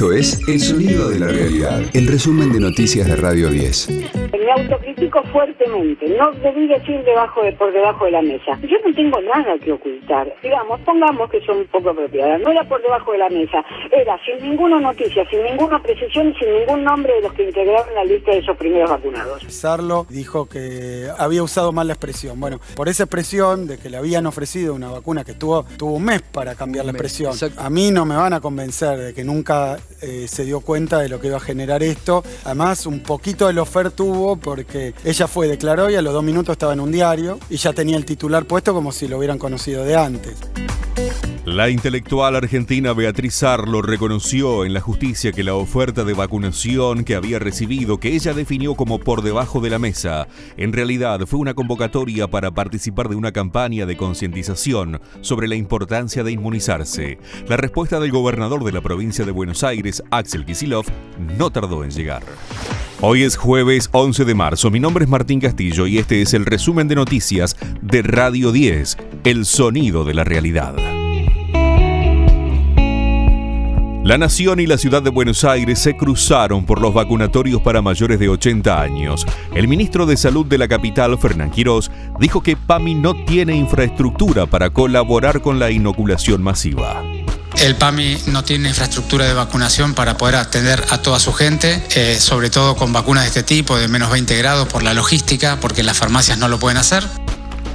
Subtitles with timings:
[0.00, 4.29] Esto es El Sonido de la Realidad, el resumen de noticias de Radio 10.
[4.32, 8.58] Me autocritico fuertemente, no debí decir debajo de, por debajo de la mesa.
[8.62, 10.32] Yo no tengo nada que ocultar.
[10.42, 12.40] Digamos, pongamos que son un poco apropiadas.
[12.40, 16.34] No era por debajo de la mesa, era sin ninguna noticia, sin ninguna precisión y
[16.34, 19.42] sin ningún nombre de los que integraron la lista de esos primeros vacunados.
[19.48, 22.38] Sarlo dijo que había usado mal la expresión.
[22.38, 26.04] Bueno, por esa expresión de que le habían ofrecido una vacuna que tuvo, tuvo un
[26.04, 27.34] mes para cambiar la expresión.
[27.56, 31.08] A mí no me van a convencer de que nunca eh, se dio cuenta de
[31.08, 32.22] lo que iba a generar esto.
[32.44, 33.90] Además, un poquito de ofer
[34.40, 37.72] porque ella fue, declaró y a los dos minutos estaba en un diario y ya
[37.72, 40.36] tenía el titular puesto como si lo hubieran conocido de antes.
[41.46, 47.14] La intelectual argentina Beatriz Sarlo reconoció en la justicia que la oferta de vacunación que
[47.14, 51.54] había recibido, que ella definió como por debajo de la mesa, en realidad fue una
[51.54, 57.18] convocatoria para participar de una campaña de concientización sobre la importancia de inmunizarse.
[57.48, 60.84] La respuesta del gobernador de la provincia de Buenos Aires, Axel Kisilov,
[61.38, 62.22] no tardó en llegar.
[63.02, 66.44] Hoy es jueves 11 de marzo, mi nombre es Martín Castillo y este es el
[66.44, 70.74] resumen de noticias de Radio 10, el sonido de la realidad.
[74.04, 78.18] La Nación y la ciudad de Buenos Aires se cruzaron por los vacunatorios para mayores
[78.18, 79.26] de 80 años.
[79.54, 84.44] El ministro de Salud de la capital, Fernán Quirós, dijo que PAMI no tiene infraestructura
[84.44, 87.02] para colaborar con la inoculación masiva.
[87.60, 92.16] El PAMI no tiene infraestructura de vacunación para poder atender a toda su gente, eh,
[92.18, 95.82] sobre todo con vacunas de este tipo, de menos 20 grados, por la logística, porque
[95.82, 97.04] las farmacias no lo pueden hacer.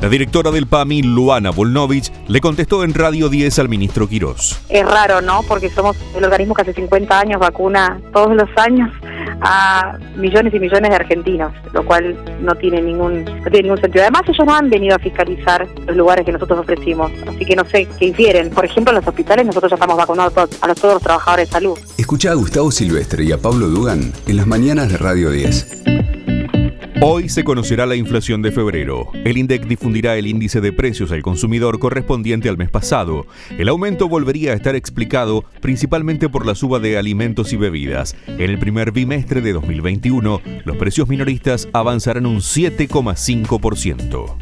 [0.00, 4.58] La directora del PAMI, Luana Volnovich, le contestó en Radio 10 al ministro Quirós.
[4.70, 5.42] Es raro, ¿no?
[5.42, 8.90] Porque somos el organismo que hace 50 años vacuna todos los años
[9.40, 14.02] a millones y millones de argentinos, lo cual no tiene ningún, no tiene ningún sentido.
[14.02, 17.64] Además, ellos no han venido a fiscalizar los lugares que nosotros ofrecimos, así que no
[17.64, 18.50] sé qué infieren.
[18.50, 21.52] Por ejemplo, en los hospitales nosotros ya estamos todos, a los, todos los trabajadores de
[21.52, 21.78] salud.
[21.98, 26.23] Escucha a Gustavo Silvestre y a Pablo Dugan en las mañanas de Radio 10.
[27.06, 29.10] Hoy se conocerá la inflación de febrero.
[29.26, 33.26] El INDEC difundirá el índice de precios al consumidor correspondiente al mes pasado.
[33.58, 38.16] El aumento volvería a estar explicado principalmente por la suba de alimentos y bebidas.
[38.26, 44.36] En el primer bimestre de 2021, los precios minoristas avanzarán un 7,5%.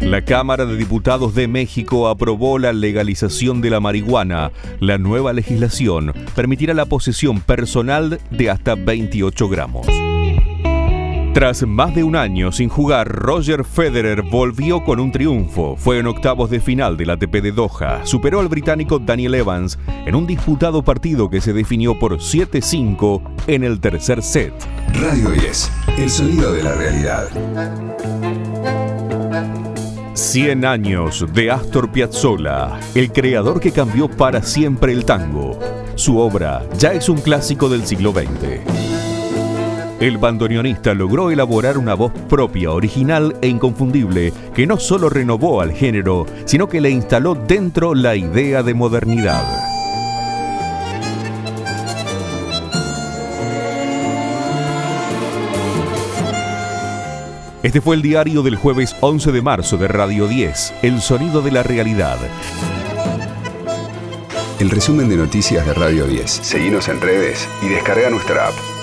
[0.00, 4.50] La Cámara de Diputados de México aprobó la legalización de la marihuana.
[4.80, 9.86] La nueva legislación permitirá la posesión personal de hasta 28 gramos.
[11.34, 15.74] Tras más de un año sin jugar, Roger Federer volvió con un triunfo.
[15.76, 18.06] Fue en octavos de final del ATP de Doha.
[18.06, 23.64] Superó al británico Daniel Evans en un disputado partido que se definió por 7-5 en
[23.64, 24.54] el tercer set.
[24.92, 27.26] Radio 10, el sonido de la realidad.
[30.14, 35.58] 100 años de Astor Piazzolla, el creador que cambió para siempre el tango.
[35.96, 39.03] Su obra ya es un clásico del siglo XX.
[40.00, 45.72] El bandoneonista logró elaborar una voz propia, original e inconfundible, que no solo renovó al
[45.72, 49.44] género, sino que le instaló dentro la idea de modernidad.
[57.62, 61.50] Este fue el diario del jueves 11 de marzo de Radio 10, El Sonido de
[61.50, 62.18] la Realidad.
[64.60, 66.30] El resumen de noticias de Radio 10.
[66.30, 68.73] Seguimos en redes y descarga nuestra app.